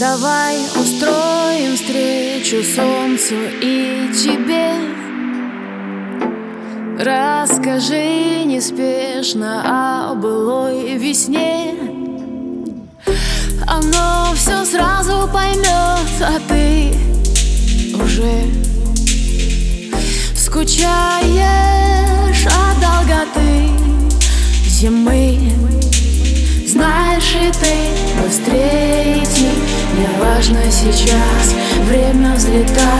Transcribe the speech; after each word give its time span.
Давай 0.00 0.56
устроим 0.74 1.76
встречу 1.76 2.62
солнцу 2.64 3.34
и 3.62 4.10
тебе. 4.12 4.72
Расскажи 6.98 8.44
неспешно 8.44 10.10
о 10.10 10.14
былой 10.14 10.96
весне. 10.96 11.74
Оно 13.66 14.34
все 14.34 14.64
сразу 14.64 15.28
поймет, 15.32 16.08
а 16.20 16.40
ты 16.48 16.92
уже 17.94 18.42
Скучаешь 20.34 21.57
Не 30.48 30.54
важно 30.54 30.70
сейчас. 30.70 31.54
Время 31.84 32.32
взлетать 32.34 32.97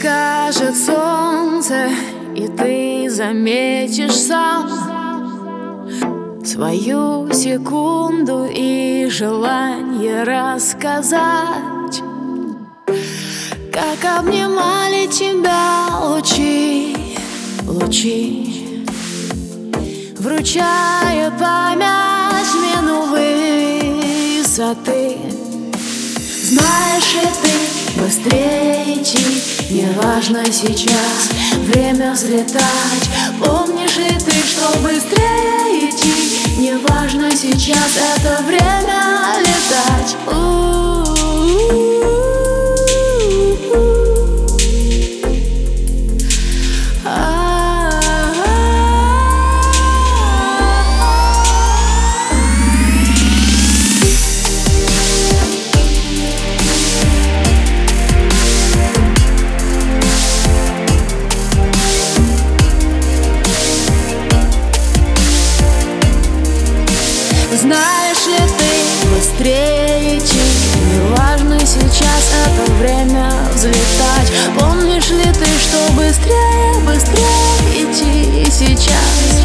скажет 0.00 0.74
солнце, 0.76 1.90
и 2.34 2.48
ты 2.48 3.10
заметишь 3.10 4.14
сам 4.14 4.70
Свою 6.42 7.30
секунду 7.32 8.48
и 8.50 9.08
желание 9.10 10.22
рассказать. 10.22 12.02
Как 13.70 14.18
обнимали 14.18 15.06
тебя 15.06 15.88
лучи, 16.02 16.96
лучи 17.66 18.86
Вручая 20.18 21.30
память 21.32 22.46
смену 22.46 23.02
высоты. 24.42 25.18
Знаешь 26.42 26.79
ли 27.00 27.28
ты, 27.42 28.00
быстрее 28.00 28.94
идти. 28.94 29.24
Не 29.70 29.88
важно 30.02 30.44
сейчас 30.52 31.30
время 31.58 32.12
взлетать. 32.12 33.10
Помнишь 33.42 33.96
ли 33.96 34.18
ты, 34.18 34.32
что 34.46 34.78
быстрее 34.80 35.88
идти? 35.88 36.60
Не 36.60 36.76
важно 36.76 37.30
сейчас 37.30 37.96
это 37.96 38.42
время 38.42 38.99
идти 69.20 70.40
Не 70.92 71.14
важно 71.14 71.58
сейчас 71.60 72.32
это 72.46 72.72
время 72.72 73.30
взлетать. 73.54 74.32
Помнишь 74.58 75.10
ли 75.10 75.24
ты, 75.24 75.46
что 75.58 75.92
быстрее, 75.94 76.80
быстрее 76.86 77.50
идти 77.74 78.50
сейчас 78.50 79.40